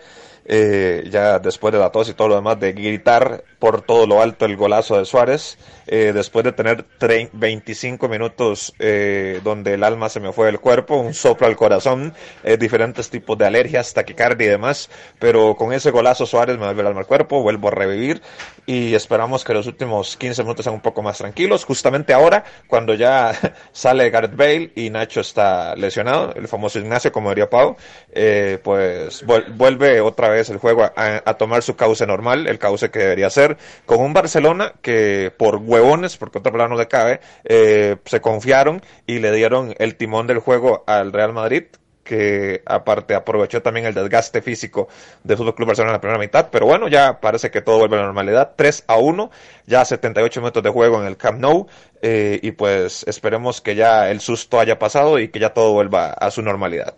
[0.48, 4.22] Eh, ya después de la tos y todo lo demás, de gritar por todo lo
[4.22, 6.84] alto el golazo de Suárez, eh, después de tener
[7.32, 12.14] 25 minutos eh, donde el alma se me fue del cuerpo, un soplo al corazón,
[12.44, 16.82] eh, diferentes tipos de alergias, taquicardia y demás, pero con ese golazo Suárez me vuelve
[16.82, 18.22] el alma al cuerpo, vuelvo a revivir
[18.66, 22.94] y esperamos que los últimos 15 minutos sean un poco más tranquilos, justamente ahora, cuando
[22.94, 23.32] ya
[23.72, 27.76] sale Gareth Bale y Nacho está lesionado, el famoso Ignacio, como diría Pau,
[28.12, 30.92] eh, pues vuelve otra vez el juego a,
[31.24, 35.56] a tomar su cauce normal, el cauce que debería ser, con un Barcelona que por
[35.56, 40.26] huevones, porque otra palabra no le cabe, eh, se confiaron y le dieron el timón
[40.26, 41.64] del juego al Real Madrid,
[42.04, 44.88] que aparte aprovechó también el desgaste físico
[45.24, 47.96] del Fútbol Club Barcelona en la primera mitad, pero bueno, ya parece que todo vuelve
[47.96, 49.30] a la normalidad, 3 a 1,
[49.66, 51.66] ya 78 minutos de juego en el Camp Nou,
[52.02, 56.12] eh, y pues esperemos que ya el susto haya pasado y que ya todo vuelva
[56.12, 56.94] a su normalidad.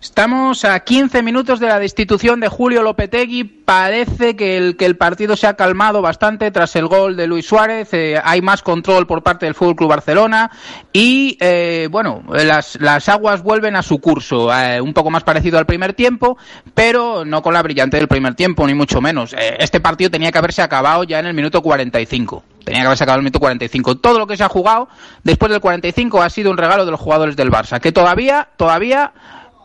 [0.00, 3.42] Estamos a 15 minutos de la destitución de Julio Lopetegui.
[3.42, 7.92] Parece que el, partido se ha calmado bastante tras el gol de Luis Suárez.
[7.92, 10.52] Eh, hay más control por parte del Fútbol Club Barcelona
[10.92, 15.58] y eh, bueno, las, las, aguas vuelven a su curso, eh, un poco más parecido
[15.58, 16.38] al primer tiempo,
[16.74, 19.32] pero no con la brillante del primer tiempo ni mucho menos.
[19.32, 22.44] Eh, este partido tenía que haberse acabado ya en el minuto 45.
[22.62, 23.96] Tenía que haberse acabado el minuto 45.
[23.96, 24.88] Todo lo que se ha jugado
[25.24, 29.12] después del 45 ha sido un regalo de los jugadores del Barça, que todavía, todavía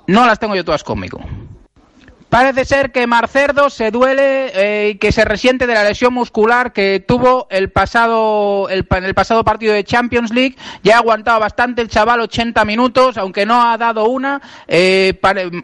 [0.08, 1.20] no las tengo yo todas conmigo.
[2.34, 6.74] Parece ser que Marcerdo se duele eh, y que se resiente de la lesión muscular
[6.74, 10.56] que tuvo el pasado el, en el pasado partido de Champions League.
[10.82, 15.14] Ya ha aguantado bastante el chaval 80 minutos, aunque no ha dado una, eh,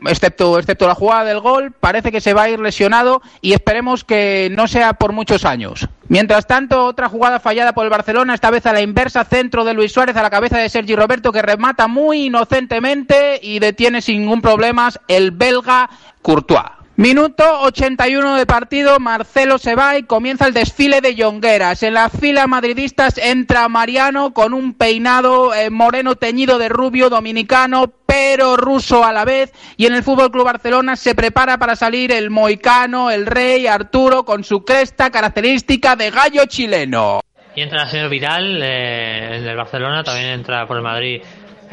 [0.05, 1.71] excepto, excepto la jugada del gol.
[1.71, 5.89] Parece que se va a ir lesionado y esperemos que no sea por muchos años.
[6.09, 9.75] Mientras tanto, otra jugada fallada por el Barcelona, esta vez a la inversa, centro de
[9.75, 14.21] Luis Suárez a la cabeza de Sergi Roberto, que remata muy inocentemente y detiene sin
[14.21, 15.87] ningún problema el belga
[16.23, 16.78] Courtois.
[16.99, 21.81] Minuto 81 de partido, Marcelo se va y comienza el desfile de Yongueras.
[21.83, 27.93] En las filas madridistas entra Mariano con un peinado eh, moreno teñido de rubio dominicano,
[28.05, 29.53] pero ruso a la vez.
[29.77, 34.25] Y en el Fútbol Club Barcelona se prepara para salir el moicano, el rey Arturo,
[34.25, 37.21] con su cresta característica de gallo chileno.
[37.55, 41.21] Y entra el señor Vidal, eh, el del Barcelona, también entra por el Madrid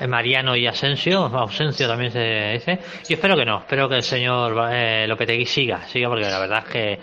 [0.09, 2.78] Mariano y Asensio, Ausencio también se dice.
[3.09, 6.64] Y espero que no, espero que el señor eh, Lopetegui siga, siga porque la verdad
[6.66, 7.00] es que,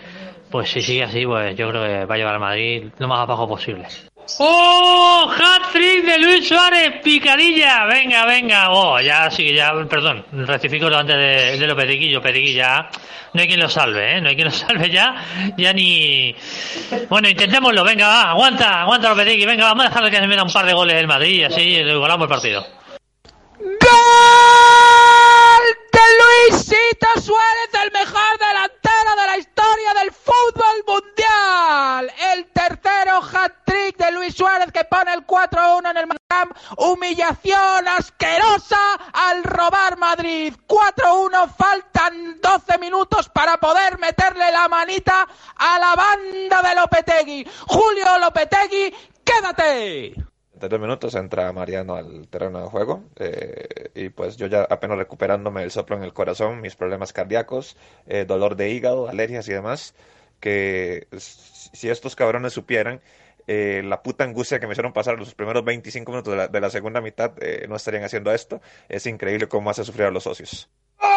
[0.50, 3.20] pues si sigue así, pues yo creo que va a llevar a Madrid lo más
[3.20, 3.86] abajo posible.
[4.38, 5.30] ¡Oh!
[5.30, 7.00] ¡Hat-trick de Luis Suárez!
[7.02, 7.84] ¡Picadilla!
[7.84, 8.70] Venga, venga.
[8.70, 10.24] Oh, ya sí, ya, perdón.
[10.32, 12.10] Rectifico lo antes de, de Lopetegui.
[12.10, 12.88] Lopetegui ya.
[13.34, 14.20] No hay quien lo salve, ¿eh?
[14.20, 15.14] No hay quien lo salve ya.
[15.58, 16.34] Ya ni.
[17.08, 17.84] Bueno, intentémoslo.
[17.84, 18.30] Venga, va.
[18.30, 19.44] Aguanta, aguanta Lopetegui.
[19.44, 21.60] Venga, vamos a dejarle que se meta un par de goles el Madrid y así
[21.60, 22.66] igualamos el partido.
[23.58, 23.68] ¡Gol
[25.92, 26.00] de
[26.50, 32.12] Luisito Suárez, el mejor delantero de la historia del fútbol mundial!
[32.34, 36.54] El tercero hat-trick de Luis Suárez que pone el 4-1 en el Camp.
[36.76, 40.54] Humillación asquerosa al robar Madrid.
[40.66, 45.26] 4-1, faltan 12 minutos para poder meterle la manita
[45.56, 47.48] a la banda de Lopetegui.
[47.68, 54.46] Julio Lopetegui, quédate dos minutos entra Mariano al terreno de juego eh, y pues yo
[54.46, 59.08] ya apenas recuperándome el soplo en el corazón, mis problemas cardíacos, eh, dolor de hígado,
[59.08, 59.94] alergias y demás,
[60.40, 63.00] que si estos cabrones supieran
[63.46, 67.00] eh, la puta angustia que me hicieron pasar los primeros 25 minutos de la, segunda
[67.00, 68.60] mitad, eh, no estarían haciendo esto.
[68.88, 70.70] Es increíble cómo hace sufrir a los socios.
[70.98, 71.10] ¡Gol!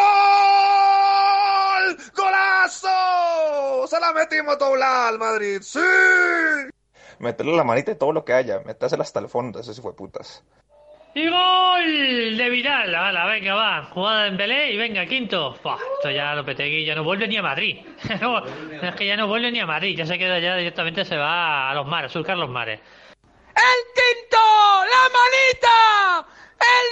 [2.14, 3.86] ¡Golazo!
[3.86, 5.60] Se la metimos doblar al Madrid.
[5.62, 5.80] ¡Sí!
[7.18, 9.94] Meterle la manita y todo lo que haya, metérsela hasta el fondo, ese sí fue
[9.94, 10.44] putas.
[11.14, 12.94] Y gol de Vidal.
[12.94, 13.84] Hala, venga, va.
[13.86, 15.54] Jugada en Belé y venga, quinto.
[15.54, 17.78] esto ya Lopetegui ya no vuelve ni a Madrid.
[18.82, 19.96] es que ya no vuelve ni a Madrid.
[19.96, 22.80] Ya se queda ya directamente, se va a los mares, surcar los mares.
[23.18, 24.36] ¡El quinto!
[24.36, 26.28] ¡La manita!
[26.60, 26.86] ¡El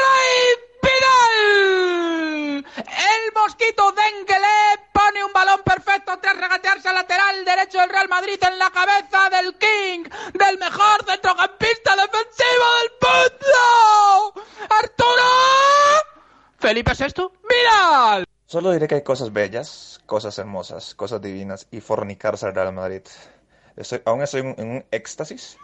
[0.00, 0.42] Rey
[0.82, 2.64] Vidal!
[2.86, 4.87] El mosquito Dengele
[5.28, 9.54] un balón perfecto tras regatearse al lateral derecho del Real Madrid en la cabeza del
[9.56, 14.42] King, del mejor centrocampista defensivo del mundo.
[14.70, 15.28] ¡Arturo!
[16.58, 17.30] ¿Felipe VI?
[17.48, 18.24] ¡Vidal!
[18.46, 23.02] Solo diré que hay cosas bellas, cosas hermosas, cosas divinas y fornicarse al Real Madrid.
[23.76, 25.58] Estoy, aún estoy en, un éxtasis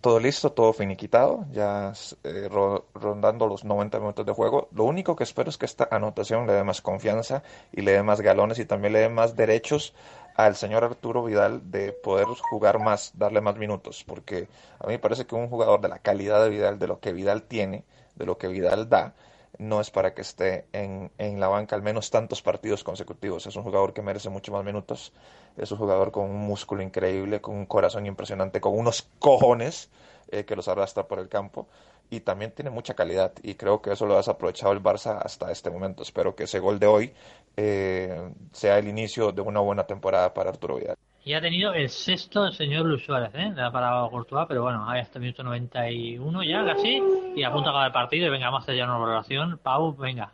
[0.00, 1.92] todo listo, todo finiquitado, ya
[2.24, 2.48] eh,
[2.94, 4.68] rondando los 90 minutos de juego.
[4.72, 8.02] Lo único que espero es que esta anotación le dé más confianza y le dé
[8.02, 9.94] más galones y también le dé más derechos
[10.36, 14.98] al señor Arturo Vidal de poder jugar más, darle más minutos, porque a mí me
[14.98, 17.84] parece que un jugador de la calidad de Vidal, de lo que Vidal tiene,
[18.14, 19.14] de lo que Vidal da,
[19.58, 23.46] no es para que esté en, en la banca al menos tantos partidos consecutivos.
[23.46, 25.12] Es un jugador que merece mucho más minutos
[25.56, 29.90] es un jugador con un músculo increíble, con un corazón impresionante, con unos cojones
[30.30, 31.68] eh, que los arrastra por el campo
[32.10, 35.50] y también tiene mucha calidad y creo que eso lo has aprovechado el Barça hasta
[35.52, 36.02] este momento.
[36.02, 37.14] Espero que ese gol de hoy
[37.56, 40.96] eh, sea el inicio de una buena temporada para Arturo Vidal.
[41.24, 43.52] Y ha tenido el sexto el señor Luis Suárez, ¿eh?
[43.54, 47.02] Le ha parado a Courtois, pero bueno, ahí hasta el minuto 91 ya casi
[47.36, 49.58] y a punto de el partido y venga, vamos a hacer ya una valoración.
[49.62, 50.32] Pau, venga.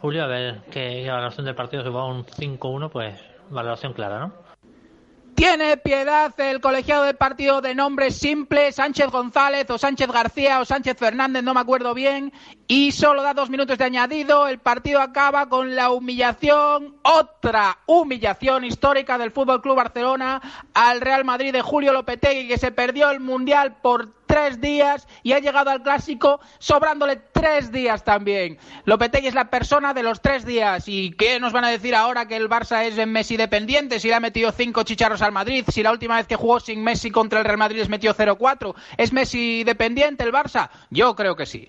[0.00, 3.14] Julio, a ver qué valoración del partido, si va un 5-1, pues
[3.50, 4.45] valoración clara, ¿no?
[5.36, 10.64] Tiene piedad el colegiado del partido de nombre simple, Sánchez González o Sánchez García o
[10.64, 12.32] Sánchez Fernández, no me acuerdo bien,
[12.66, 14.48] y solo da dos minutos de añadido.
[14.48, 20.40] El partido acaba con la humillación, otra humillación histórica del Fútbol Club Barcelona
[20.72, 25.32] al Real Madrid de Julio Lopetegui, que se perdió el Mundial por tres días y
[25.32, 28.58] ha llegado al clásico sobrándole tres días también.
[28.84, 30.88] Lopetegui es la persona de los tres días.
[30.88, 34.00] ¿Y qué nos van a decir ahora que el Barça es Messi dependiente?
[34.00, 36.82] Si le ha metido cinco chicharros al Madrid, si la última vez que jugó sin
[36.82, 40.70] Messi contra el Real Madrid les metió 0-4, ¿es Messi dependiente el Barça?
[40.90, 41.68] Yo creo que sí.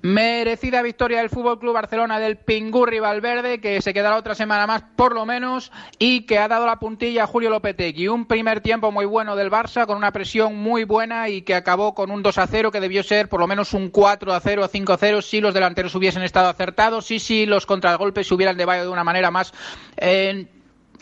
[0.00, 4.84] Merecida victoria del Fútbol Club Barcelona del Pingurri Valverde, que se quedará otra semana más
[4.94, 8.06] por lo menos, y que ha dado la puntilla a Julio Lopetegui.
[8.06, 11.94] Un primer tiempo muy bueno del Barça, con una presión muy buena y que acabó
[11.94, 14.64] con un 2 a 0, que debió ser por lo menos un 4 a 0
[14.64, 18.34] o 5 a 0 si los delanteros hubiesen estado acertados, y si los contragolpes se
[18.34, 19.52] hubieran llevado de una manera más.
[19.96, 20.46] Eh,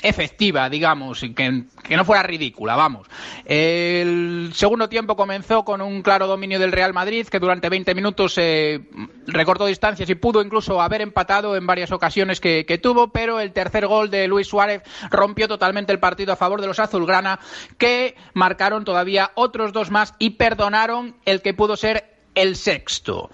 [0.03, 3.07] efectiva, digamos, que, que no fuera ridícula, vamos.
[3.45, 8.35] El segundo tiempo comenzó con un claro dominio del Real Madrid, que durante 20 minutos
[8.39, 8.81] eh,
[9.27, 13.53] recortó distancias y pudo incluso haber empatado en varias ocasiones que, que, tuvo, pero el
[13.53, 17.41] tercer gol de Luis Suárez rompió totalmente el partido a favor de los azulgrana,
[17.79, 23.31] que marcaron todavía otros dos más y perdonaron el que pudo ser el sexto.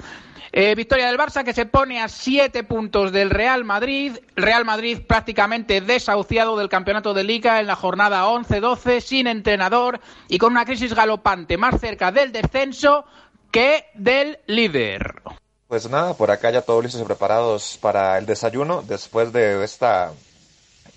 [0.54, 4.18] Eh, victoria del Barça que se pone a siete puntos del Real Madrid.
[4.36, 10.36] Real Madrid prácticamente desahuciado del campeonato de Liga en la jornada 11-12, sin entrenador y
[10.36, 13.06] con una crisis galopante más cerca del descenso
[13.50, 15.22] que del líder.
[15.68, 20.12] Pues nada, por acá ya todos listos y preparados para el desayuno después de esta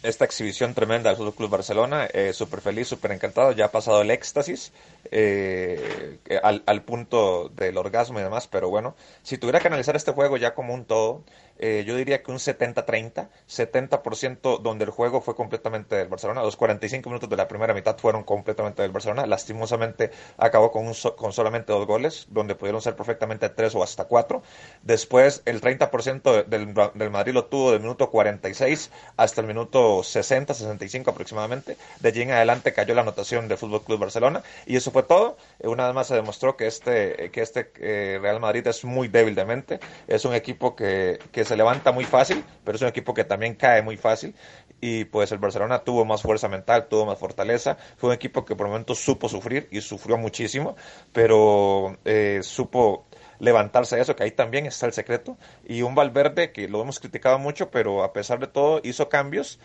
[0.05, 4.11] esta exhibición tremenda del Club Barcelona, eh, súper feliz, súper encantado, ya ha pasado el
[4.11, 4.71] éxtasis
[5.11, 10.11] eh, al, al, punto del orgasmo y demás, pero bueno, si tuviera que analizar este
[10.11, 11.23] juego ya como un todo,
[11.57, 16.57] eh, yo diría que un 70-30, 70%, donde el juego fue completamente del Barcelona, los
[16.57, 21.31] 45 minutos de la primera mitad fueron completamente del Barcelona, lastimosamente acabó con, un con
[21.31, 24.43] solamente dos goles, donde pudieron ser perfectamente tres o hasta cuatro,
[24.83, 30.53] después el 30% del, del Madrid lo tuvo del minuto 46 hasta el minuto 60,
[30.53, 34.91] 65 aproximadamente, de allí en adelante cayó la anotación del Fútbol Club Barcelona, y eso
[34.91, 38.67] fue todo, eh, una vez más se demostró que este, que este eh, Real Madrid
[38.67, 42.75] es muy débil de mente, es un equipo que, que se levanta muy fácil, pero
[42.75, 44.35] es un equipo que también cae muy fácil.
[44.81, 47.77] Y pues el Barcelona tuvo más fuerza mental, tuvo más fortaleza.
[47.97, 50.75] Fue un equipo que por momentos supo sufrir y sufrió muchísimo,
[51.13, 53.05] pero eh, supo
[53.39, 55.37] levantarse de eso, que ahí también está el secreto.
[55.65, 59.59] Y un Valverde que lo hemos criticado mucho, pero a pesar de todo hizo cambios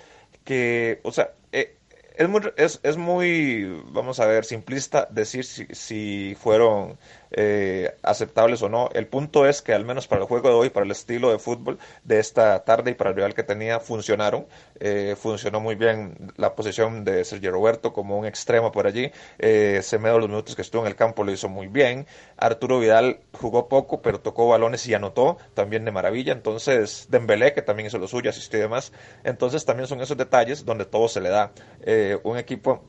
[0.44, 1.76] que, o sea, eh,
[2.16, 6.98] es muy, vamos a ver, simplista decir si fueron
[7.32, 8.88] eh, aceptables o no.
[8.92, 11.38] El punto es que al menos para el juego de hoy, para el estilo de
[11.38, 14.46] fútbol de esta tarde y para el rival que tenía, funcionaron.
[14.78, 19.10] Eh, funcionó muy bien la posición de Sergio Roberto como un extremo por allí.
[19.38, 22.06] Eh, Semedo los minutos que estuvo en el campo lo hizo muy bien.
[22.36, 26.32] Arturo Vidal jugó poco, pero tocó balones y anotó también de maravilla.
[26.32, 28.92] Entonces, Dembélé, que también hizo lo suyo, asistió y demás.
[29.24, 31.52] Entonces, también son esos detalles donde todo se le da.
[31.82, 32.82] Eh, un equipo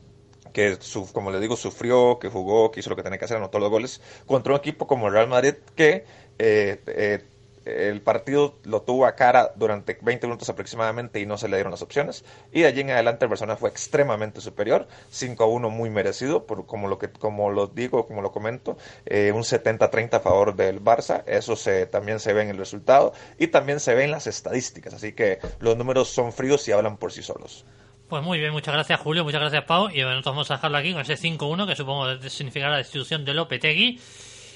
[0.53, 0.77] que
[1.13, 3.69] como le digo, sufrió, que jugó, que hizo lo que tenía que hacer, anotó los
[3.69, 6.05] goles, contra un equipo como el Real Madrid que
[6.39, 7.23] eh, eh,
[7.65, 11.71] el partido lo tuvo a cara durante 20 minutos aproximadamente y no se le dieron
[11.71, 12.23] las opciones.
[12.51, 16.45] Y de allí en adelante el Barcelona fue extremadamente superior, 5 a 1 muy merecido,
[16.45, 20.55] por, como, lo que, como lo digo, como lo comento, eh, un 70-30 a favor
[20.55, 21.23] del Barça.
[21.27, 24.93] Eso se, también se ve en el resultado y también se ve en las estadísticas.
[24.93, 27.65] Así que los números son fríos y hablan por sí solos.
[28.11, 29.89] Pues muy bien, muchas gracias Julio, muchas gracias Pau.
[29.89, 33.33] Y bueno, vamos a dejarlo aquí con ese 5-1 que supongo significará la destitución de
[33.33, 34.01] Lopetegui.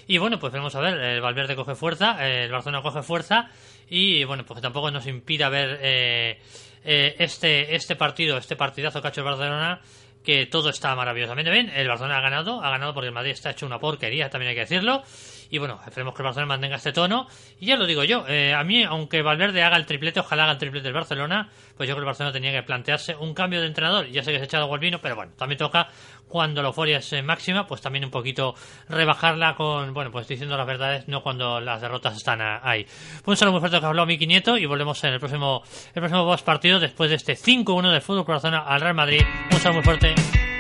[0.08, 3.50] Y bueno, pues vamos a ver, el Valverde coge fuerza, el Barcelona coge fuerza
[3.90, 6.42] y bueno, pues tampoco nos impida ver eh,
[6.84, 9.80] eh, este, este partido, este partidazo que ha hecho el Barcelona,
[10.22, 11.72] que todo está maravillosamente bien.
[11.74, 14.56] El Barcelona ha ganado, ha ganado porque el Madrid está hecho una porquería, también hay
[14.56, 15.02] que decirlo.
[15.50, 17.28] Y bueno, esperemos que el Barcelona mantenga este tono.
[17.60, 20.54] Y ya lo digo yo, eh, a mí, aunque Valverde haga el triplete, ojalá haga
[20.54, 23.62] el triplete del Barcelona, pues yo creo que el Barcelona tenía que plantearse un cambio
[23.62, 24.08] de entrenador.
[24.08, 25.88] Ya sé que se ha echado Golvino, pero bueno, también toca
[26.28, 28.56] cuando la euforia es máxima, pues también un poquito
[28.90, 32.86] rebajarla con, bueno, pues diciendo las verdades, no cuando las derrotas están ahí.
[33.26, 36.36] Un saludo muy fuerte que habló Miki Nieto y volvemos en el próximo, el próximo
[36.38, 39.22] partido después de este 5-1 del Fútbol Barcelona al Real Madrid.
[39.52, 40.55] Un saludo muy fuerte.